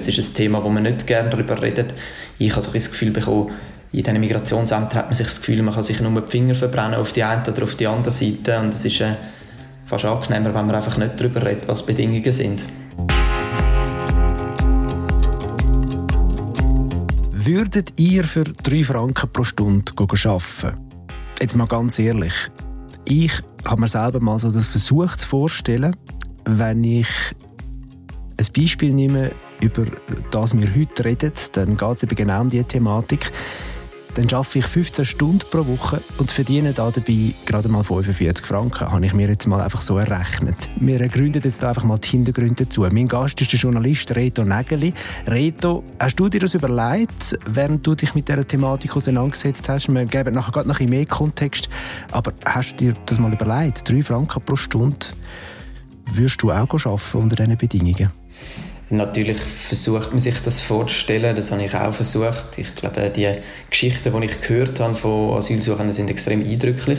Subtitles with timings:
[0.00, 1.92] Es ist ein Thema, wo man nicht gerne darüber redet.
[2.38, 3.50] Ich habe so das Gefühl bekommen,
[3.92, 6.94] in diesen Migrationsämtern hat man sich das Gefühl, man kann sich nur die Finger verbrennen
[6.94, 9.16] auf die eine oder auf die andere Seite und es ist äh,
[9.84, 12.62] fast angenehmer, wenn man einfach nicht darüber redet, was die Bedingungen sind.
[17.32, 20.78] Würdet ihr für 3 Franken pro Stunde arbeiten?
[21.38, 22.32] Jetzt mal ganz ehrlich.
[23.04, 23.32] Ich
[23.66, 25.94] habe mir selber mal so das versucht zu vorstellen,
[26.46, 27.08] wenn ich
[28.38, 29.84] ein Beispiel nehme, über
[30.30, 33.30] das wir heute reden, dann geht es eben genau um diese Thematik
[34.14, 38.90] dann arbeite ich 15 Stunden pro Woche und verdiene dabei gerade mal 45 Franken.
[38.90, 40.56] Habe ich mir jetzt mal einfach so errechnet.
[40.76, 42.82] Wir gründen jetzt einfach mal die Hintergründe dazu.
[42.90, 44.92] Mein Gast ist der Journalist Reto Nägeli.
[45.26, 49.88] Reto, hast du dir das überlegt, während du dich mit dieser Thematik auseinandergesetzt hast?
[49.88, 51.68] Wir geben nachher gerade noch ein mehr Kontext.
[52.10, 53.88] Aber hast du dir das mal überlegt?
[53.88, 55.06] 3 Franken pro Stunde
[56.12, 58.10] würdest du auch arbeiten unter diesen Bedingungen?
[58.92, 62.58] Natürlich versucht man sich das vorzustellen, das habe ich auch versucht.
[62.58, 63.28] Ich glaube, die
[63.70, 66.98] Geschichten, die ich gehört habe von Asylsuchenden, sind extrem eindrücklich.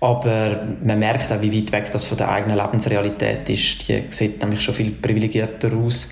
[0.00, 3.88] Aber man merkt auch, wie weit weg das von der eigenen Lebensrealität ist.
[3.88, 6.10] Die sieht nämlich schon viel privilegierter aus.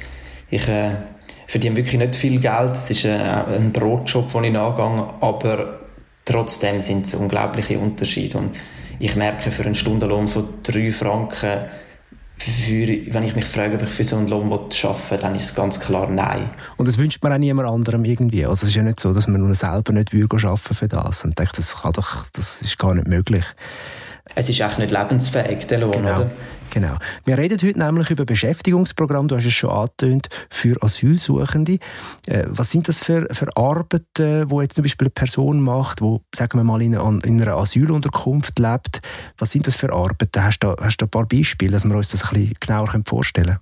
[0.49, 0.93] Ich äh,
[1.47, 2.73] verdiene wirklich nicht viel Geld.
[2.73, 5.81] Es ist äh, ein Brotjob, den ich nachgehe, aber
[6.25, 8.39] trotzdem sind es unglaubliche Unterschiede.
[8.39, 8.57] Und
[8.99, 11.67] ich merke, für einen Stundenlohn von drei Franken
[12.51, 15.45] für, wenn ich mich frage, ob ich für so einen Lohn arbeiten will, dann ist
[15.45, 16.51] es ganz klar nein.
[16.77, 18.45] Und das wünscht man auch niemand anderem irgendwie.
[18.45, 21.39] Also es ist ja nicht so, dass man nur selber nicht arbeiten für das und
[21.39, 23.45] denkt, das, kann doch, das ist gar nicht möglich.
[24.35, 26.15] Es ist echt nicht lebensfähig, der Lohn, genau.
[26.15, 26.31] oder?
[26.73, 26.97] Genau.
[27.27, 29.29] Wir reden heute nämlich über Beschäftigungsprogramm.
[29.29, 31.75] Du hast es schon angetönt für Asylsuchende.
[32.27, 36.23] Äh, was sind das für, für Arbeiten, wo jetzt zum Beispiel eine Person macht, wo
[36.35, 39.03] sagen wir mal in, in einer Asylunterkunft lebt?
[39.37, 40.43] Was sind das für Arbeiten?
[40.43, 43.47] Hast du, hast du ein paar Beispiele, dass wir uns das ein bisschen genauer vorstellen
[43.47, 43.59] können?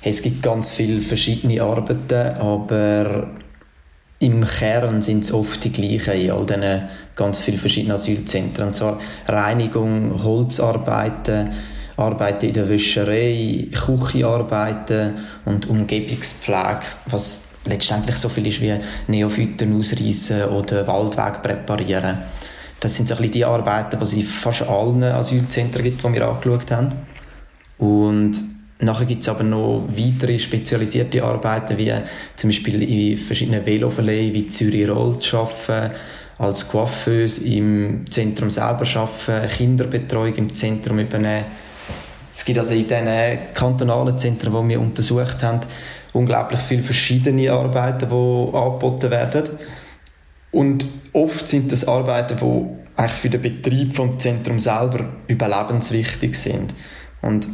[0.00, 3.28] Es gibt ganz viele verschiedene Arbeiten, aber
[4.20, 8.68] im Kern sind es oft die gleichen in all diesen ganz vielen verschiedenen Asylzentren.
[8.68, 11.50] Und zwar Reinigung, Holzarbeiten,
[11.96, 15.14] Arbeiten in der Wäscherei, Küchenarbeiten
[15.44, 18.74] und Umgebungspflege, was letztendlich so viel ist wie
[19.08, 22.18] Neophyten ausreißen oder Waldweg präparieren.
[22.80, 26.12] Das sind so ein bisschen die Arbeiten, die es in fast allen Asylzentren gibt, die
[26.12, 26.88] wir angeschaut haben.
[27.78, 28.32] Und
[28.80, 31.92] nachher gibt es aber noch weitere spezialisierte Arbeiten, wie
[32.34, 35.94] zum Beispiel in verschiedenen Veloverleihen wie Zürich Roll zu arbeiten,
[36.38, 41.44] als Coiffeuse im Zentrum selber arbeiten, Kinderbetreuung im Zentrum übernehmen
[42.32, 43.06] es gibt also in diesen
[43.54, 45.60] kantonalen Zentren, die wir untersucht haben,
[46.12, 49.44] unglaublich viele verschiedene Arbeiten, die angeboten werden.
[50.50, 56.74] Und oft sind das Arbeiten, die eigentlich für den Betrieb vom Zentrum selber überlebenswichtig sind.
[57.22, 57.48] Und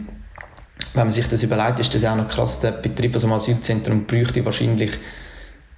[0.95, 2.61] wenn man sich das überlegt, ist das auch noch krass.
[2.61, 4.93] Der Betrieb von so einem Asylzentrum bräuchte wahrscheinlich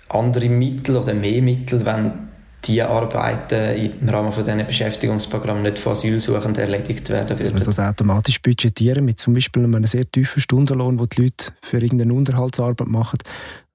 [0.08, 2.29] andere Mittel oder mehr Mittel, wenn
[2.64, 7.44] die Arbeiten im Rahmen von diesen Beschäftigungsprogrammen nicht von Asylsuchenden erledigt werden würden.
[7.44, 11.52] Dass man das automatisch budgetieren mit zum Beispiel einem sehr tiefen Stundenlohn, wo die Leute
[11.62, 13.18] für irgendeine Unterhaltsarbeit machen.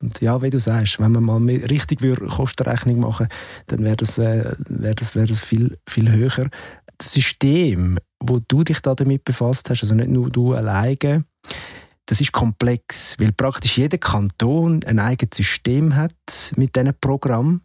[0.01, 3.28] Und ja, wie du sagst, wenn man mal richtig Kostenrechnung machen
[3.68, 6.50] dann wäre das, äh, wär das, wär das viel, viel höher.
[6.97, 11.25] Das System, wo du dich da damit befasst hast, also nicht nur du alleine,
[12.06, 16.13] das ist komplex, weil praktisch jeder Kanton ein eigenes System hat
[16.56, 17.62] mit diesen Programmen.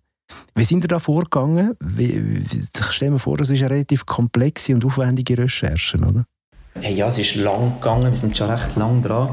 [0.55, 1.77] Wie sind ihr da vorgegangen?
[1.81, 2.45] Wie,
[2.77, 6.25] ich stelle mir vor, das ist eine relativ komplexe und aufwendige Recherche, oder?
[6.83, 8.11] Ja, es ist lang gegangen.
[8.11, 9.31] Wir sind schon recht lang dran.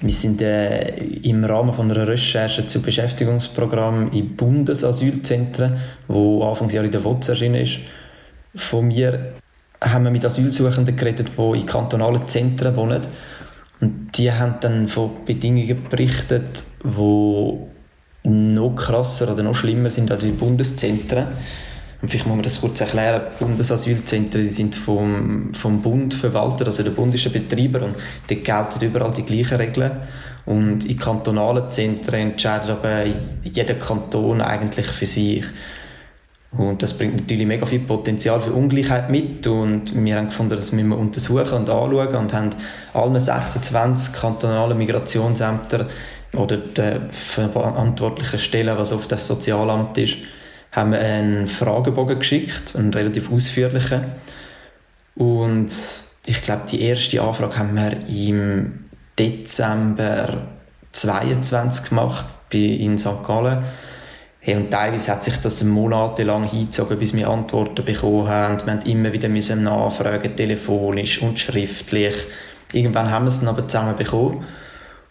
[0.00, 5.76] Wir sind äh, im Rahmen von einer Recherche zu Beschäftigungsprogramm in Bundesasylzentren,
[6.06, 7.80] wo Anfangsjahr in der WOTS erschienen ist.
[8.54, 9.34] Von mir
[9.80, 13.02] haben wir mit Asylsuchenden geredet, die in kantonalen Zentren wohnen.
[13.80, 17.58] Und die haben dann von Bedingungen berichtet, die
[18.28, 21.28] noch krasser oder noch schlimmer sind als die Bundeszentren.
[22.00, 23.22] Und vielleicht muss man das kurz erklären.
[23.40, 27.96] Bundesasylzentren die sind vom, vom Bund verwaltet, also der Bund Betreiber und
[28.28, 29.90] dort gelten überall die gleichen Regeln.
[30.46, 33.02] Und in kantonalen Zentren entscheidet aber
[33.42, 35.44] jeder Kanton eigentlich für sich.
[36.50, 39.46] Und das bringt natürlich mega viel Potenzial für Ungleichheit mit.
[39.46, 42.50] Und wir haben gefunden, das müssen wir untersuchen und anschauen und haben
[42.94, 45.88] alle 26 kantonalen Migrationsämter
[46.34, 50.18] oder der verantwortlichen Stelle, was auf das Sozialamt ist,
[50.72, 54.02] haben einen Fragebogen geschickt, einen relativ ausführlichen.
[55.14, 55.72] Und
[56.26, 58.84] ich glaube, die erste Anfrage haben wir im
[59.18, 60.46] Dezember
[60.92, 63.22] 22 gemacht, in St.
[63.26, 63.64] Gallen.
[64.48, 68.58] Hey, und teilweise hat sich das monatelang hingezogen, bis wir Antworten bekommen haben.
[68.64, 72.14] Wir mussten immer wieder müssen nachfragen, telefonisch und schriftlich.
[72.72, 74.46] Irgendwann haben wir es dann aber zusammen bekommen.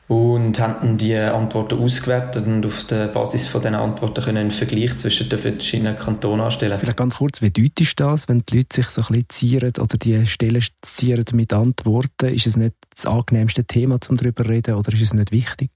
[0.07, 4.97] und haben die Antworten ausgewertet und auf der Basis von diesen Antworten können einen Vergleich
[4.97, 6.79] zwischen den verschiedenen Kantonen anstellen.
[6.79, 9.97] Vielleicht ganz kurz, wie deutest das, wenn die Leute sich so ein bisschen zieren oder
[9.99, 12.33] die Stellen zieren mit Antworten?
[12.33, 15.69] Ist es nicht das angenehmste Thema, um darüber zu reden oder ist es nicht wichtig?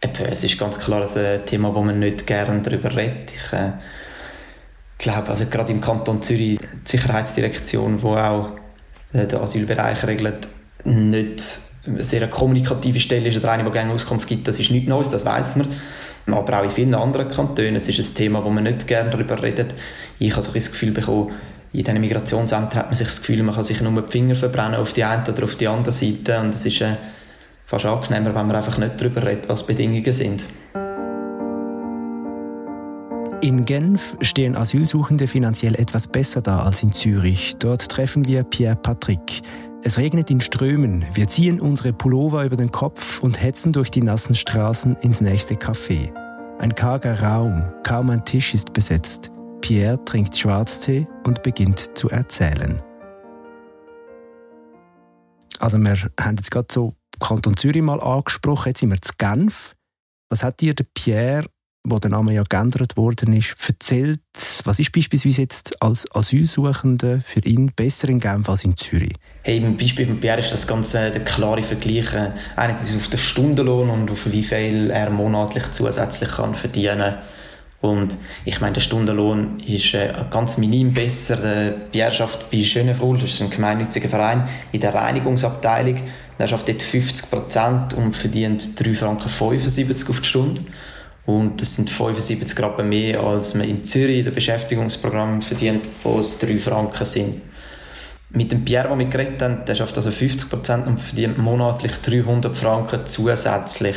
[0.00, 3.32] Es ist ganz klar ein Thema, wo man nicht gerne darüber redet.
[3.32, 3.72] Ich äh,
[4.98, 8.52] glaube, also gerade im Kanton Zürich, die Sicherheitsdirektion, die auch
[9.12, 10.48] den Asylbereich regelt,
[10.84, 14.88] nicht eine sehr kommunikative Stelle ist oder eine, die gerne Auskunft gibt, das ist nichts
[14.88, 15.68] Neues, das weiß man.
[16.26, 19.40] Aber auch in vielen anderen Kantonen, es ist ein Thema, wo man nicht gerne darüber
[19.40, 19.74] redet.
[20.18, 21.32] Ich habe so das Gefühl bekommen,
[21.72, 24.76] in diesen Migrationsämtern hat man sich das Gefühl, man kann sich nur die Finger verbrennen
[24.76, 26.96] auf die eine oder auf die andere Seite und es ist äh,
[27.66, 30.44] fast angenehmer, wenn man einfach nicht darüber redet, was Bedingungen sind.
[33.42, 37.56] In Genf stehen Asylsuchende finanziell etwas besser da als in Zürich.
[37.58, 39.42] Dort treffen wir Pierre Patrick.
[39.82, 41.04] Es regnet in Strömen.
[41.12, 45.54] Wir ziehen unsere Pullover über den Kopf und hetzen durch die nassen Straßen ins nächste
[45.54, 46.12] Café.
[46.58, 49.30] Ein karger Raum, kaum ein Tisch ist besetzt.
[49.60, 52.80] Pierre trinkt Schwarztee und beginnt zu erzählen.
[55.58, 59.74] Also wir haben jetzt gerade so Kanton Zürich mal angesprochen, jetzt sind wir zu Genf.
[60.28, 61.48] Was hat dir der Pierre
[61.88, 64.20] wo der Name ja geändert worden ist, erzählt,
[64.64, 69.14] was ist beispielsweise jetzt als Asylsuchender für ihn besser in Genf als in Zürich?
[69.42, 72.08] Hey, Im Beispiel von Pierre ist das Ganze der klare Vergleich.
[72.56, 77.14] Einerseits auf den Stundenlohn und auf wie viel er monatlich zusätzlich kann verdienen
[77.82, 81.36] und ich meine, der Stundenlohn ist äh, ganz minim besser.
[81.36, 86.00] Der Pierre schafft bei Schönefrohl, das ist ein gemeinnütziger Verein, in der Reinigungsabteilung.
[86.38, 90.62] Er schafft dort 50 Prozent und verdient 3,75 Franken auf die Stunde.
[91.24, 96.20] Und das sind 75 Gramm mehr, als man in Zürich in dem Beschäftigungsprogramm verdient, wo
[96.20, 97.42] es 3 Franken sind.
[98.30, 101.92] Mit dem Pierre, den wir geredet haben, der schafft also 50 Prozent und verdient monatlich
[102.02, 103.96] 300 Franken zusätzlich.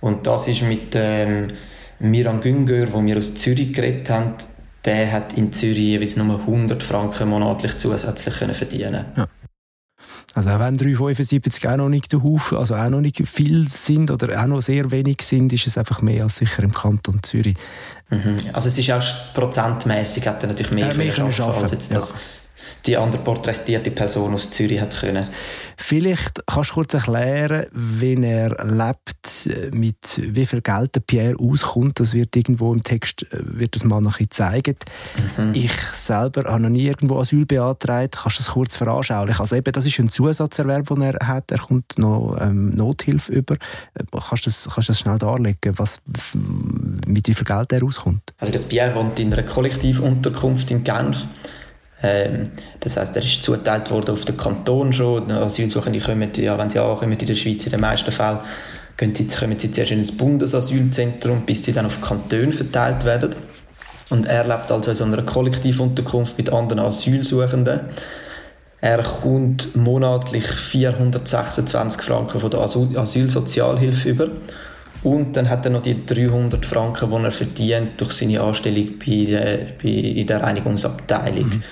[0.00, 1.52] Und das ist mit ähm,
[1.98, 4.34] Miran Güngör, wo wir aus Zürich geredet haben,
[4.84, 9.04] der hat in Zürich jeweils nur 100 Franken monatlich zusätzlich können verdienen.
[9.16, 9.28] Ja.
[10.34, 14.10] Also auch wenn 375 auch noch nicht der Haufen, also auch noch nicht viel sind
[14.10, 17.56] oder auch noch sehr wenig sind, ist es einfach mehr als sicher im Kanton Zürich.
[18.08, 18.38] Mhm.
[18.52, 19.02] Also es ist auch
[19.34, 22.16] prozentmäßig hat er natürlich mehr, äh, mehr können schaffen, als jetzt das, ja
[22.86, 25.28] die andere porträtierte Person aus Zürich hat können.
[25.76, 31.98] Vielleicht kannst du kurz erklären, wie er lebt, mit wie viel Geld der Pierre auskommt.
[31.98, 34.76] Das wird irgendwo im Text äh, wird das mal nachher zeigen.
[35.36, 35.54] Mhm.
[35.54, 38.16] Ich selber habe noch nie irgendwo Asyl beantragt.
[38.22, 39.40] Kannst du das kurz veranschaulichen?
[39.40, 41.50] Also eben, das ist ein Zusatzerwerb, den er hat.
[41.50, 43.54] Er kommt noch ähm, Nothilfe über.
[43.94, 45.98] Äh, kannst du das, kannst du das schnell darlegen, was,
[47.06, 48.22] mit wie viel Geld er auskommt?
[48.38, 51.26] Also der Pierre wohnt in einer Kollektivunterkunft in Genf.
[52.02, 52.50] Ähm,
[52.80, 55.30] das heißt, er ist zuteilt worden auf den Kanton schon.
[55.30, 58.40] Asylsuchende kommen, ja, wenn sie ankommen in der Schweiz in den meisten Fällen,
[58.96, 63.34] gehen sie, kommen sie zuerst in ein Bundesasylzentrum, bis sie dann auf Kantone verteilt werden.
[64.10, 67.80] Und er lebt also in so einer Kollektivunterkunft mit anderen Asylsuchenden.
[68.80, 74.28] Er kommt monatlich 426 Franken von der Asylsozialhilfe über.
[75.04, 79.24] Und dann hat er noch die 300 Franken, die er verdient durch seine Anstellung bei
[79.24, 81.46] der, bei, in der Reinigungsabteilung.
[81.46, 81.62] Mhm.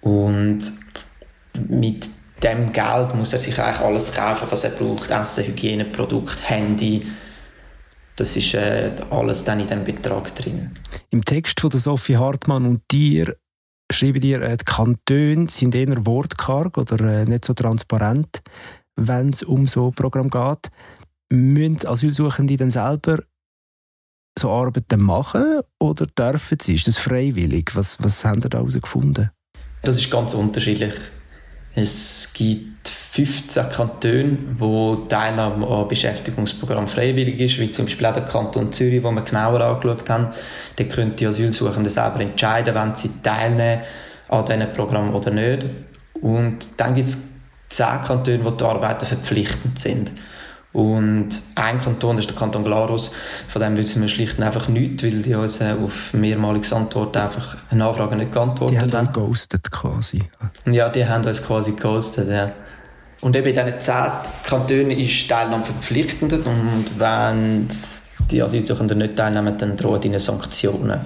[0.00, 0.60] Und
[1.68, 2.10] mit
[2.42, 5.10] dem Geld muss er sich eigentlich alles kaufen, was er braucht.
[5.10, 7.06] Essen, Hygieneprodukt, Handy.
[8.16, 10.76] Das ist äh, alles dann in diesem Betrag drin.
[11.10, 13.36] Im Text von der Sophie Hartmann und dir
[13.90, 18.42] schreiben dir, äh, die Kantone sind eher wortkarg oder äh, nicht so transparent,
[18.96, 20.70] wenn es um so ein Programm geht.
[21.32, 23.22] Müssen Asylsuchende dann selber
[24.38, 26.74] so Arbeiten machen oder dürfen sie?
[26.74, 27.74] Ist das freiwillig?
[27.74, 29.30] Was, was haben Sie da herausgefunden?
[29.82, 30.94] Das ist ganz unterschiedlich.
[31.74, 38.24] Es gibt 15 Kantone, wo Teilnahme an Beschäftigungsprogramm freiwillig ist, wie zum Beispiel auch der
[38.24, 40.28] Kanton Zürich, wo wir genauer angeschaut haben.
[40.76, 43.82] Da können die Asylsuchenden selber entscheiden, wenn sie teilnehmen
[44.28, 45.66] an diesem Programm oder nicht.
[46.20, 47.18] Und dann gibt es
[47.70, 50.12] 10 Kantone, wo die Arbeiten verpflichtend sind.
[50.72, 53.10] Und ein Kanton ist der Kanton Glarus,
[53.48, 57.18] von dem wissen wir schlicht und einfach nichts, weil die uns äh, auf mehrmalige Antworten
[57.18, 58.90] einfach eine Anfrage nicht geantwortet haben.
[58.90, 60.22] Die haben ghostet quasi.
[60.70, 62.52] Ja, die haben uns quasi ghostet, ja.
[63.20, 64.10] Und eben in diesen zehn
[64.44, 67.68] Kantonen ist Teilnahme verpflichtend und wenn
[68.30, 71.00] die Asylsuchenden nicht teilnehmen, dann drohen ihnen Sanktionen.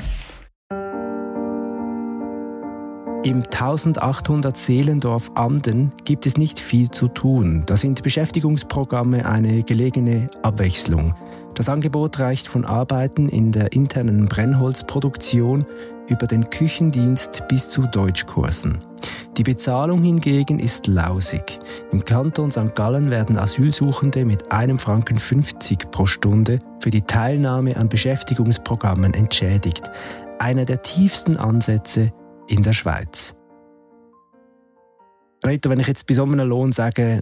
[3.24, 7.62] Im 1800 Seelendorf Amden gibt es nicht viel zu tun.
[7.64, 11.14] Da sind Beschäftigungsprogramme eine gelegene Abwechslung.
[11.54, 15.64] Das Angebot reicht von Arbeiten in der internen Brennholzproduktion
[16.06, 18.84] über den Küchendienst bis zu Deutschkursen.
[19.38, 21.60] Die Bezahlung hingegen ist lausig.
[21.92, 22.74] Im Kanton St.
[22.74, 29.90] Gallen werden Asylsuchende mit einem Franken 50 pro Stunde für die Teilnahme an Beschäftigungsprogrammen entschädigt.
[30.38, 32.12] Einer der tiefsten Ansätze
[32.48, 33.34] in der Schweiz.
[35.44, 37.20] Reto, wenn ich jetzt bei so einem Lohn sage,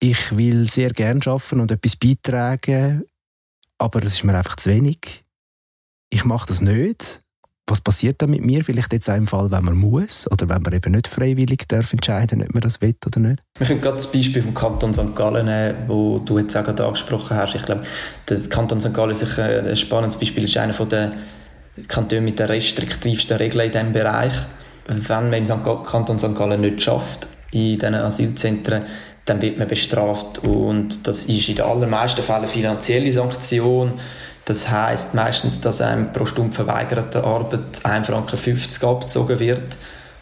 [0.00, 3.04] ich will sehr gern arbeiten und etwas beitragen,
[3.78, 5.24] aber das ist mir einfach zu wenig.
[6.10, 7.22] Ich mache das nicht.
[7.68, 8.62] Was passiert dann mit mir?
[8.62, 11.92] Vielleicht jetzt auch im Fall, wenn man muss oder wenn man eben nicht freiwillig darf
[11.92, 13.42] entscheiden, ob man das will oder nicht?
[13.58, 15.16] Wir können gerade das Beispiel vom Kanton St.
[15.16, 17.56] Gallen nehmen, wo du jetzt auch gerade angesprochen hast.
[17.56, 17.82] Ich glaube,
[18.28, 18.94] der Kanton St.
[18.94, 20.44] Gallen ist ein spannendes Beispiel.
[20.44, 21.12] ist einer der
[21.88, 24.32] Kantone mit den restriktivsten Regeln in diesem Bereich.
[24.86, 26.34] Wenn man im Kanton St.
[26.34, 28.84] Gallen nicht schafft, in diesen Asylzentren,
[29.24, 33.94] dann wird man bestraft und das ist in den allermeisten Fällen finanzielle Sanktion.
[34.44, 39.76] Das heißt meistens, dass einem pro Stunde verweigerter Arbeit 1,50 Franken abgezogen wird.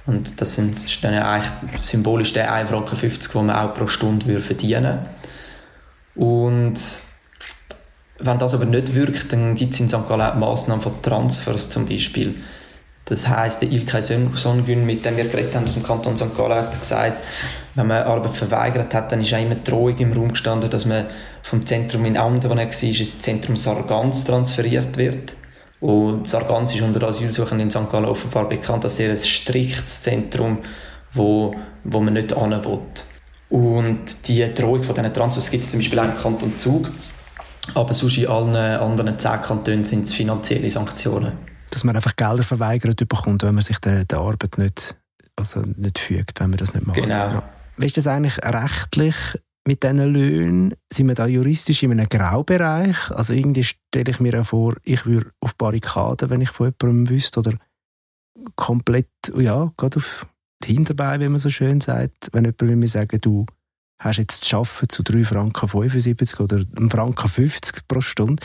[0.06, 2.98] Und das sind, ist dann eigentlich symbolisch der 1,50 Franken,
[3.34, 5.00] den man auch pro Stunde verdienen
[6.14, 6.30] würde.
[6.32, 6.78] Und
[8.18, 10.06] wenn das aber nicht wirkt, dann gibt es in St.
[10.08, 12.36] Gallen auch Massnahmen von Transfers zum Beispiel.
[13.06, 16.34] Das heisst, der Ilkay Songün, mit dem wir geredet haben aus dem Kanton St.
[16.34, 17.22] Gallen, hat gesagt,
[17.74, 21.06] wenn man Arbeit verweigert hat, dann ist auch immer Drohung im Raum gestanden, dass man
[21.42, 25.34] vom Zentrum in Amden, wo er war, ins Zentrum Sargans transferiert wird.
[25.80, 27.90] Und Sargans ist unter Asylsuchenden in St.
[27.90, 30.60] Gallen offenbar bekannt als sehr ein striktes Zentrum,
[31.12, 32.80] wo, wo man nicht hin will.
[33.50, 36.90] Und die Drohung von diesen Transfers gibt es zum Beispiel auch im Kanton Zug.
[37.72, 41.32] Aber sonst in allen anderen zehn Kantonen sind es finanzielle Sanktionen
[41.74, 44.96] dass man einfach Gelder verweigert bekommt, wenn man sich der, der Arbeit nicht,
[45.36, 46.96] also nicht fügt, wenn man das nicht macht.
[46.96, 47.14] Genau.
[47.14, 47.50] Ja.
[47.76, 49.16] Wie ist das eigentlich rechtlich
[49.66, 50.74] mit diesen Löhnen?
[50.92, 53.10] Sind wir da juristisch in einem Graubereich?
[53.10, 57.10] Also irgendwie stelle ich mir auch vor, ich würde auf Barrikaden, wenn ich von jemandem
[57.10, 57.54] wüsste, oder
[58.54, 60.26] komplett, ja, gerade auf
[60.62, 63.46] die Hinterbeine, wie man so schön sagt, wenn jemand mir sagen, du,
[63.98, 68.42] hast jetzt zu arbeiten zu 3 Franken 75 oder 1 Franken 50 pro Stunde.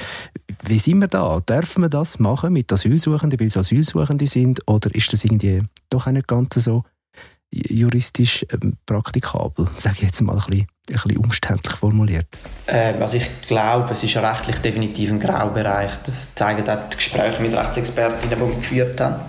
[0.63, 1.39] Wie sind wir da?
[1.41, 4.62] Dürfen wir das machen mit Asylsuchenden, weil es Asylsuchende sind?
[4.68, 6.84] Oder ist das irgendwie doch nicht ganz so
[7.51, 9.68] juristisch ähm, praktikabel?
[9.77, 12.27] Sage ich jetzt mal ein bisschen, ein bisschen umständlich formuliert.
[12.68, 15.91] Ähm, also ich glaube, es ist rechtlich definitiv ein Graubereich.
[16.03, 19.22] Das zeigen auch die Gespräche mit Rechtsexpertinnen, die wir geführt haben.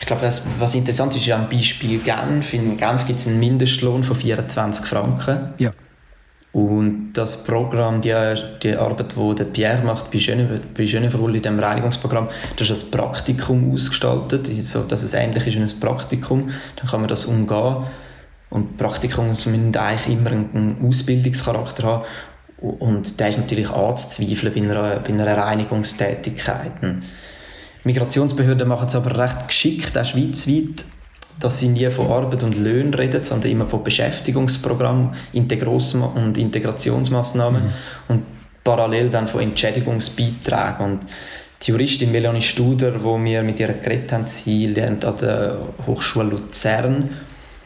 [0.00, 2.54] Ich glaube, das, was interessant ist, ist am Beispiel Genf.
[2.54, 5.50] In Genf gibt es einen Mindestlohn von 24 Franken.
[5.58, 5.72] Ja.
[6.52, 8.12] Und das Programm, die,
[8.62, 13.72] die Arbeit, die der Pierre macht bei Genève in dem Reinigungsprogramm, das ist als Praktikum
[13.72, 16.50] ausgestaltet, so dass es ähnlich ist wie ein Praktikum.
[16.74, 17.84] Dann kann man das umgehen.
[18.48, 22.04] Und Praktikums müssen eigentlich immer einen Ausbildungscharakter haben.
[22.58, 26.72] Und der ist natürlich anzuzweifeln bei einer, bei einer Reinigungstätigkeit.
[27.84, 30.84] Migrationsbehörden machen es aber recht geschickt, auch schweizweit,
[31.38, 37.70] dass sie nie von Arbeit und Löhnen reden, sondern immer von Beschäftigungsprogrammen und Integrationsmaßnahmen mhm.
[38.08, 38.22] und
[38.62, 40.84] parallel dann von Entschädigungsbeiträgen.
[40.84, 41.00] Und
[41.62, 45.56] die Juristin Melanie Studer, wo wir mit ihr geredet haben, sie lernt an der
[45.86, 47.08] Hochschule Luzern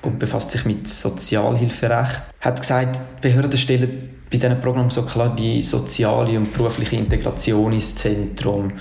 [0.02, 5.62] und befasst sich mit Sozialhilferecht, hat gesagt, Behörden stellen bei diesen Programmen so klar die
[5.62, 8.72] soziale und berufliche Integration ins Zentrum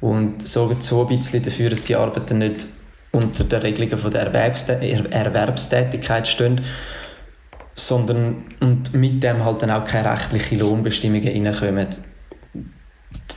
[0.00, 2.66] und sorgen so ein bisschen dafür, dass die Arbeiter nicht
[3.10, 6.60] unter den Regelungen von der Erwerbstätigkeit stehen,
[7.74, 11.88] sondern und mit dem halt dann auch keine rechtlichen Lohnbestimmungen reinkommen.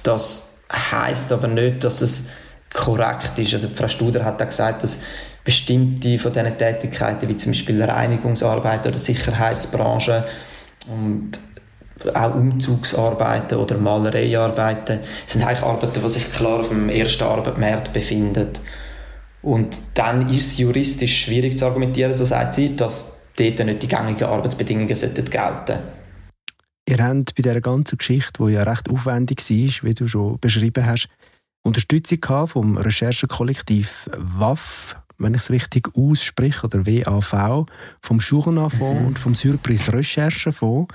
[0.04, 2.26] Das heißt aber nicht, dass es
[2.74, 3.54] korrekt ist.
[3.54, 5.00] Also Frau Studer hat auch gesagt, dass
[5.44, 10.26] bestimmte von diesen Tätigkeiten, wie zum Beispiel Reinigungsarbeit oder Sicherheitsbranche
[10.88, 11.40] und
[12.14, 18.50] auch Umzugsarbeiten oder Malereiarbeiten sind eigentlich Arbeiten, die sich klar auf dem ersten Arbeitsmarkt befinden.
[19.42, 23.88] Und dann ist es juristisch schwierig zu argumentieren, so sagt sie, dass dort nicht die
[23.88, 25.80] gängigen Arbeitsbedingungen gelten sollten.
[26.88, 30.86] Ihr habt bei dieser ganzen Geschichte, die ja recht aufwendig war, wie du schon beschrieben
[30.86, 31.08] hast,
[31.64, 37.66] Unterstützung vom Recherchekollektiv WAF, wenn ich es richtig ausspreche, oder WAV,
[38.02, 39.08] vom Journalfonds mhm.
[39.08, 40.94] und vom Surprise Recherchefonds.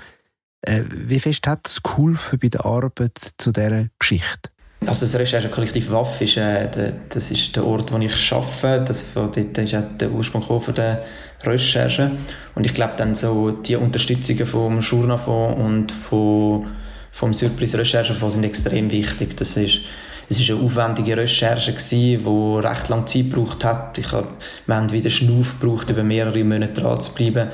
[0.61, 4.49] Äh, wie fest hat es geholfen bei der Arbeit zu dieser Geschichte?
[4.85, 8.83] Also das Recherchekollektiv WAF ist, äh, der, das ist der Ort, wo ich arbeite.
[8.85, 11.03] Das, von dort ist auch der Ursprung von der
[11.43, 12.11] Recherche.
[12.55, 16.67] Und ich glaube dann so die Unterstützungen vom Journalfonds und vom,
[17.11, 19.35] vom Surprise Recherchefonds sind extrem wichtig.
[19.37, 19.81] Das ist,
[20.29, 23.97] es ist eine aufwendige Recherche gewesen, die recht lange Zeit gebraucht hat.
[23.97, 27.49] Ich hab, wir haben wieder Schnuff gebraucht, über mehrere Monate dran zu bleiben.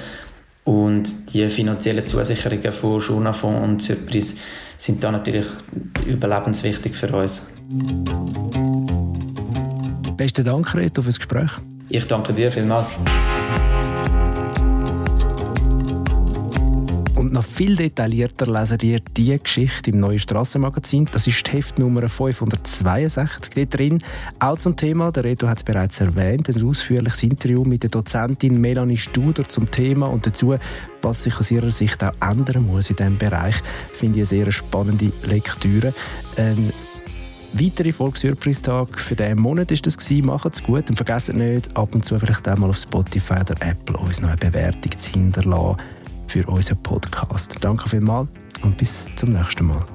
[0.65, 4.36] Und die finanziellen Zusicherungen von Journafond und Surprise
[4.77, 5.46] sind da natürlich
[6.05, 7.46] überlebenswichtig für uns.
[10.15, 11.51] Besten Dank, Reto, für das Gespräch.
[11.89, 12.88] Ich danke dir vielmals.
[17.24, 21.06] Und noch viel detaillierter lesen ihr diese Geschichte im neuen Strassenmagazin.
[21.10, 24.03] Das ist die Heftnummer 562 dort drin.
[24.39, 28.60] Auch zum Thema, der Redo hat es bereits erwähnt, ein ausführliches Interview mit der Dozentin
[28.60, 30.56] Melanie Studer zum Thema und dazu,
[31.01, 33.56] was sich aus ihrer Sicht auch ändern muss in diesem Bereich.
[33.94, 35.94] Finde ich eine sehr spannende Lektüre.
[36.36, 36.74] Ein
[37.53, 40.25] weitere Volkssurprise-Tag für diesen Monat ist das gewesen.
[40.25, 44.20] Macht's gut und vergesst nicht, ab und zu vielleicht einmal auf Spotify oder Apple uns
[44.20, 45.77] noch eine Bewertung zu hinterlassen
[46.34, 47.58] für unseren Podcast.
[47.62, 48.28] Danke vielmals
[48.63, 49.86] und bis zum nächsten Mal.